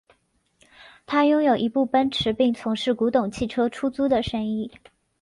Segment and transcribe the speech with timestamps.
[1.05, 4.71] 他拥有一部奔驰并从事古董汽车出租的生意。